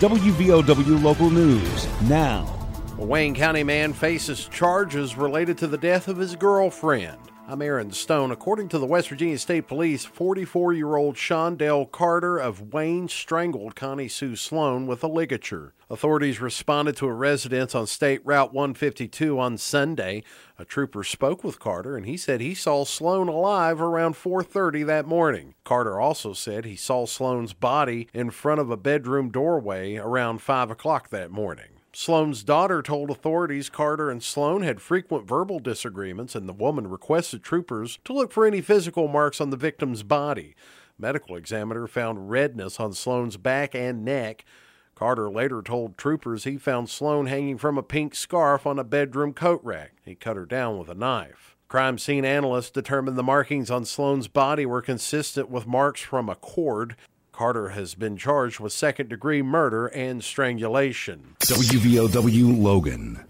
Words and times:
WVOW 0.00 1.02
Local 1.02 1.28
News 1.28 1.86
now. 2.08 2.48
A 2.96 3.04
Wayne 3.04 3.34
County 3.34 3.62
man 3.62 3.92
faces 3.92 4.48
charges 4.48 5.14
related 5.14 5.58
to 5.58 5.66
the 5.66 5.76
death 5.76 6.08
of 6.08 6.16
his 6.16 6.36
girlfriend. 6.36 7.18
I'm 7.50 7.62
Aaron 7.62 7.90
Stone. 7.90 8.30
According 8.30 8.68
to 8.68 8.78
the 8.78 8.86
West 8.86 9.08
Virginia 9.08 9.36
State 9.36 9.66
Police, 9.66 10.04
44 10.04 10.72
year 10.72 10.94
old 10.94 11.16
Shondell 11.16 11.90
Carter 11.90 12.38
of 12.38 12.72
Wayne 12.72 13.08
strangled 13.08 13.74
Connie 13.74 14.06
Sue 14.06 14.36
Sloan 14.36 14.86
with 14.86 15.02
a 15.02 15.08
ligature. 15.08 15.74
Authorities 15.90 16.40
responded 16.40 16.96
to 16.98 17.08
a 17.08 17.12
residence 17.12 17.74
on 17.74 17.88
State 17.88 18.20
Route 18.24 18.54
152 18.54 19.36
on 19.40 19.58
Sunday. 19.58 20.22
A 20.60 20.64
trooper 20.64 21.02
spoke 21.02 21.42
with 21.42 21.58
Carter 21.58 21.96
and 21.96 22.06
he 22.06 22.16
said 22.16 22.40
he 22.40 22.54
saw 22.54 22.84
Sloan 22.84 23.26
alive 23.26 23.80
around 23.80 24.14
4:30 24.14 24.84
that 24.84 25.06
morning. 25.06 25.54
Carter 25.64 25.98
also 25.98 26.32
said 26.32 26.64
he 26.64 26.76
saw 26.76 27.04
Sloan's 27.04 27.52
body 27.52 28.06
in 28.14 28.30
front 28.30 28.60
of 28.60 28.70
a 28.70 28.76
bedroom 28.76 29.28
doorway 29.28 29.96
around 29.96 30.40
5 30.40 30.70
o'clock 30.70 31.08
that 31.08 31.32
morning. 31.32 31.79
Sloan's 31.92 32.44
daughter 32.44 32.82
told 32.82 33.10
authorities 33.10 33.68
Carter 33.68 34.10
and 34.10 34.22
Sloan 34.22 34.62
had 34.62 34.80
frequent 34.80 35.26
verbal 35.26 35.58
disagreements, 35.58 36.34
and 36.34 36.48
the 36.48 36.52
woman 36.52 36.88
requested 36.88 37.42
troopers 37.42 37.98
to 38.04 38.12
look 38.12 38.32
for 38.32 38.46
any 38.46 38.60
physical 38.60 39.08
marks 39.08 39.40
on 39.40 39.50
the 39.50 39.56
victim's 39.56 40.02
body. 40.02 40.54
Medical 40.98 41.34
examiner 41.34 41.86
found 41.86 42.30
redness 42.30 42.78
on 42.78 42.92
Sloan's 42.92 43.36
back 43.36 43.74
and 43.74 44.04
neck. 44.04 44.44
Carter 44.94 45.30
later 45.30 45.62
told 45.62 45.96
troopers 45.96 46.44
he 46.44 46.58
found 46.58 46.90
Sloan 46.90 47.26
hanging 47.26 47.58
from 47.58 47.78
a 47.78 47.82
pink 47.82 48.14
scarf 48.14 48.66
on 48.66 48.78
a 48.78 48.84
bedroom 48.84 49.32
coat 49.32 49.60
rack. 49.64 49.92
He 50.04 50.14
cut 50.14 50.36
her 50.36 50.44
down 50.44 50.78
with 50.78 50.90
a 50.90 50.94
knife. 50.94 51.56
Crime 51.68 51.98
scene 51.98 52.24
analysts 52.24 52.70
determined 52.70 53.16
the 53.16 53.22
markings 53.22 53.70
on 53.70 53.84
Sloan's 53.84 54.28
body 54.28 54.66
were 54.66 54.82
consistent 54.82 55.48
with 55.48 55.66
marks 55.66 56.02
from 56.02 56.28
a 56.28 56.34
cord. 56.34 56.96
Carter 57.40 57.70
has 57.70 57.94
been 57.94 58.18
charged 58.18 58.60
with 58.60 58.70
second 58.70 59.08
degree 59.08 59.40
murder 59.40 59.86
and 59.86 60.22
strangulation. 60.22 61.36
WVOW 61.38 62.62
Logan. 62.62 63.24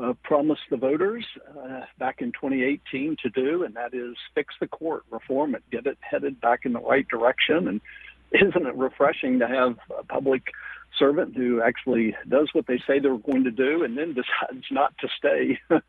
uh, 0.00 0.12
promised 0.22 0.62
the 0.70 0.76
voters 0.76 1.26
uh, 1.48 1.80
back 1.98 2.22
in 2.22 2.30
2018 2.30 3.16
to 3.24 3.30
do, 3.30 3.64
and 3.64 3.74
that 3.74 3.92
is 3.92 4.14
fix 4.36 4.54
the 4.60 4.68
court, 4.68 5.02
reform 5.10 5.56
it, 5.56 5.64
get 5.72 5.84
it 5.84 5.98
headed 6.00 6.40
back 6.40 6.60
in 6.64 6.74
the 6.74 6.80
right 6.80 7.08
direction. 7.08 7.66
And 7.66 7.80
isn't 8.32 8.66
it 8.66 8.76
refreshing 8.76 9.40
to 9.40 9.48
have 9.48 9.78
a 9.98 10.04
public 10.04 10.44
servant 10.98 11.36
who 11.36 11.62
actually 11.62 12.14
does 12.28 12.48
what 12.52 12.66
they 12.66 12.78
say 12.86 12.98
they're 12.98 13.16
going 13.18 13.44
to 13.44 13.50
do 13.50 13.84
and 13.84 13.96
then 13.96 14.14
decides 14.14 14.66
not 14.70 14.94
to 14.98 15.08
stay. 15.16 15.58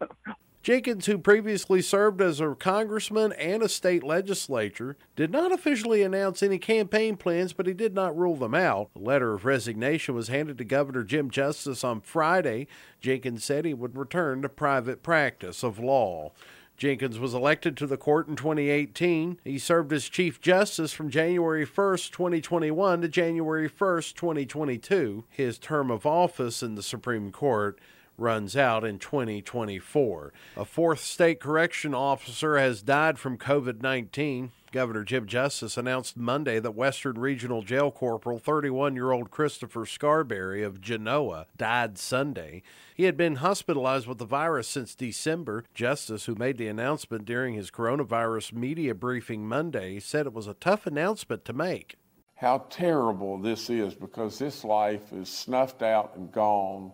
Jenkins, 0.61 1.05
who 1.05 1.17
previously 1.17 1.81
served 1.81 2.21
as 2.21 2.41
a 2.41 2.53
congressman 2.53 3.31
and 3.33 3.63
a 3.63 3.69
state 3.69 4.03
legislator, 4.03 4.97
did 5.15 5.31
not 5.31 5.53
officially 5.53 6.03
announce 6.03 6.43
any 6.43 6.59
campaign 6.59 7.15
plans, 7.15 7.53
but 7.53 7.65
he 7.65 7.73
did 7.73 7.95
not 7.95 8.17
rule 8.17 8.35
them 8.35 8.53
out. 8.53 8.89
A 8.93 8.99
letter 8.99 9.33
of 9.33 9.45
resignation 9.45 10.15
was 10.15 10.27
handed 10.27 10.57
to 10.57 10.65
Governor 10.65 11.03
Jim 11.03 11.31
Justice 11.31 11.83
on 11.83 12.01
Friday. 12.01 12.67
Jenkins 12.99 13.45
said 13.45 13.63
he 13.63 13.73
would 13.73 13.97
return 13.97 14.41
to 14.41 14.49
private 14.49 15.01
practice 15.01 15.63
of 15.63 15.79
law. 15.79 16.33
Jenkins 16.79 17.19
was 17.19 17.33
elected 17.33 17.75
to 17.77 17.85
the 17.85 17.97
court 17.97 18.29
in 18.29 18.37
2018. 18.37 19.39
He 19.43 19.59
served 19.59 19.91
as 19.91 20.07
Chief 20.07 20.39
Justice 20.39 20.93
from 20.93 21.09
January 21.09 21.65
1, 21.65 21.97
2021 21.97 23.01
to 23.01 23.07
January 23.09 23.67
1, 23.67 24.01
2022. 24.15 25.25
His 25.29 25.59
term 25.59 25.91
of 25.91 26.05
office 26.05 26.63
in 26.63 26.75
the 26.75 26.81
Supreme 26.81 27.33
Court 27.33 27.77
runs 28.19 28.55
out 28.55 28.83
in 28.83 28.99
2024. 28.99 30.33
A 30.57 30.65
fourth 30.65 30.99
state 30.99 31.39
correction 31.39 31.93
officer 31.93 32.57
has 32.57 32.81
died 32.81 33.17
from 33.17 33.37
COVID 33.37 33.81
19. 33.81 34.51
Governor 34.71 35.03
Jim 35.03 35.25
Justice 35.25 35.77
announced 35.77 36.15
Monday 36.15 36.59
that 36.59 36.75
Western 36.75 37.17
Regional 37.17 37.63
Jail 37.63 37.89
Corporal 37.89 38.37
31 38.37 38.95
year 38.95 39.11
old 39.11 39.31
Christopher 39.31 39.85
Scarberry 39.85 40.61
of 40.61 40.79
Genoa 40.79 41.47
died 41.57 41.97
Sunday. 41.97 42.61
He 42.93 43.05
had 43.05 43.17
been 43.17 43.37
hospitalized 43.37 44.05
with 44.05 44.19
the 44.19 44.25
virus 44.25 44.67
since 44.67 44.93
December. 44.93 45.63
Justice, 45.73 46.25
who 46.25 46.35
made 46.35 46.57
the 46.57 46.67
announcement 46.67 47.25
during 47.25 47.55
his 47.55 47.71
coronavirus 47.71 48.53
media 48.53 48.93
briefing 48.93 49.47
Monday, 49.47 49.99
said 49.99 50.27
it 50.27 50.33
was 50.33 50.47
a 50.47 50.53
tough 50.53 50.85
announcement 50.85 51.45
to 51.45 51.53
make. 51.53 51.95
How 52.35 52.59
terrible 52.69 53.37
this 53.37 53.69
is 53.69 53.95
because 53.95 54.39
this 54.39 54.63
life 54.63 55.11
is 55.11 55.29
snuffed 55.29 55.81
out 55.81 56.15
and 56.15 56.31
gone 56.31 56.93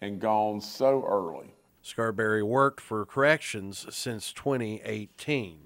and 0.00 0.20
gone 0.20 0.60
so 0.60 1.04
early. 1.06 1.54
Scarberry 1.82 2.42
worked 2.42 2.80
for 2.80 3.06
corrections 3.06 3.86
since 3.90 4.32
2018. 4.32 5.58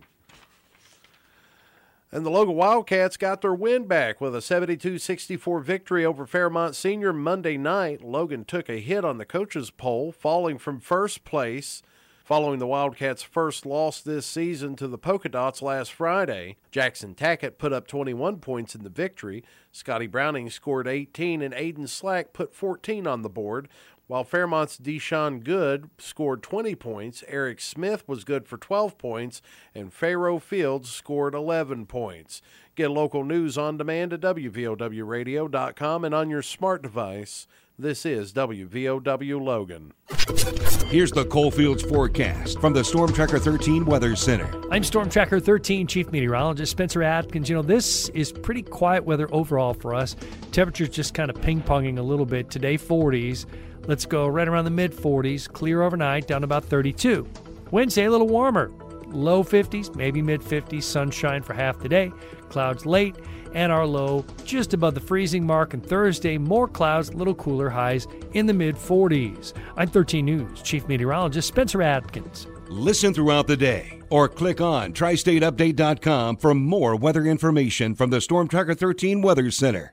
And 2.12 2.26
the 2.26 2.30
Logan 2.30 2.56
Wildcats 2.56 3.16
got 3.16 3.40
their 3.40 3.54
win 3.54 3.86
back 3.86 4.20
with 4.20 4.34
a 4.34 4.42
72 4.42 4.98
64 4.98 5.60
victory 5.60 6.04
over 6.04 6.26
Fairmont 6.26 6.74
Senior 6.74 7.12
Monday 7.12 7.56
night. 7.56 8.02
Logan 8.02 8.44
took 8.44 8.68
a 8.68 8.80
hit 8.80 9.04
on 9.04 9.18
the 9.18 9.24
coaches' 9.24 9.70
poll, 9.70 10.10
falling 10.10 10.58
from 10.58 10.80
first 10.80 11.24
place 11.24 11.82
following 12.30 12.60
the 12.60 12.66
Wildcats' 12.68 13.24
first 13.24 13.66
loss 13.66 14.00
this 14.00 14.24
season 14.24 14.76
to 14.76 14.86
the 14.86 14.96
Polka 14.96 15.28
Dots 15.28 15.62
last 15.62 15.92
Friday. 15.92 16.54
Jackson 16.70 17.12
Tackett 17.12 17.58
put 17.58 17.72
up 17.72 17.88
21 17.88 18.36
points 18.36 18.76
in 18.76 18.84
the 18.84 18.88
victory. 18.88 19.42
Scotty 19.72 20.06
Browning 20.06 20.48
scored 20.48 20.86
18, 20.86 21.42
and 21.42 21.52
Aiden 21.52 21.88
Slack 21.88 22.32
put 22.32 22.54
14 22.54 23.04
on 23.08 23.22
the 23.22 23.28
board, 23.28 23.68
while 24.10 24.24
Fairmont's 24.24 24.76
Deshaun 24.76 25.44
Good 25.44 25.88
scored 25.96 26.42
20 26.42 26.74
points, 26.74 27.22
Eric 27.28 27.60
Smith 27.60 28.02
was 28.08 28.24
good 28.24 28.48
for 28.48 28.56
12 28.56 28.98
points, 28.98 29.40
and 29.72 29.92
Pharaoh 29.92 30.40
Fields 30.40 30.90
scored 30.90 31.32
11 31.32 31.86
points. 31.86 32.42
Get 32.74 32.90
local 32.90 33.22
news 33.22 33.56
on 33.56 33.76
demand 33.76 34.12
at 34.12 34.20
WVOWradio.com 34.20 36.04
and 36.04 36.12
on 36.12 36.28
your 36.28 36.42
smart 36.42 36.82
device. 36.82 37.46
This 37.80 38.04
is 38.04 38.34
WVOW 38.34 39.42
Logan. 39.42 39.94
Here's 40.88 41.10
the 41.12 41.24
Coalfields 41.24 41.82
forecast 41.82 42.60
from 42.60 42.74
the 42.74 42.84
Storm 42.84 43.10
Tracker 43.10 43.38
13 43.38 43.86
Weather 43.86 44.14
Center. 44.14 44.46
I'm 44.70 44.84
Storm 44.84 45.08
Tracker 45.08 45.40
13 45.40 45.86
Chief 45.86 46.12
Meteorologist 46.12 46.72
Spencer 46.72 47.02
Atkins. 47.02 47.48
You 47.48 47.56
know, 47.56 47.62
this 47.62 48.10
is 48.10 48.32
pretty 48.32 48.60
quiet 48.60 49.06
weather 49.06 49.32
overall 49.32 49.72
for 49.72 49.94
us. 49.94 50.14
Temperatures 50.52 50.90
just 50.90 51.14
kind 51.14 51.30
of 51.30 51.40
ping 51.40 51.62
ponging 51.62 51.96
a 51.96 52.02
little 52.02 52.26
bit. 52.26 52.50
Today, 52.50 52.76
40s. 52.76 53.46
Let's 53.86 54.04
go 54.04 54.28
right 54.28 54.46
around 54.46 54.66
the 54.66 54.70
mid 54.70 54.92
40s, 54.92 55.50
clear 55.50 55.80
overnight, 55.80 56.26
down 56.26 56.44
about 56.44 56.66
32. 56.66 57.26
Wednesday, 57.70 58.04
a 58.04 58.10
little 58.10 58.28
warmer, 58.28 58.70
low 59.12 59.42
50s, 59.42 59.94
maybe 59.94 60.22
mid 60.22 60.40
50s, 60.40 60.82
sunshine 60.82 61.42
for 61.42 61.54
half 61.54 61.78
the 61.78 61.88
day, 61.88 62.12
clouds 62.48 62.86
late, 62.86 63.16
and 63.54 63.72
our 63.72 63.86
low 63.86 64.24
just 64.44 64.74
above 64.74 64.94
the 64.94 65.00
freezing 65.00 65.46
mark. 65.46 65.74
And 65.74 65.84
Thursday, 65.84 66.38
more 66.38 66.68
clouds, 66.68 67.14
little 67.14 67.34
cooler 67.34 67.68
highs 67.68 68.06
in 68.32 68.46
the 68.46 68.54
mid 68.54 68.76
40s. 68.76 69.52
I'm 69.76 69.88
13 69.88 70.24
News 70.24 70.62
Chief 70.62 70.86
Meteorologist 70.86 71.48
Spencer 71.48 71.82
Atkins. 71.82 72.46
Listen 72.68 73.12
throughout 73.12 73.46
the 73.46 73.56
day 73.56 74.00
or 74.10 74.28
click 74.28 74.60
on 74.60 74.92
tristateupdate.com 74.92 76.36
for 76.36 76.54
more 76.54 76.96
weather 76.96 77.24
information 77.24 77.94
from 77.94 78.10
the 78.10 78.20
Storm 78.20 78.48
Tracker 78.48 78.74
13 78.74 79.22
Weather 79.22 79.50
Center. 79.50 79.88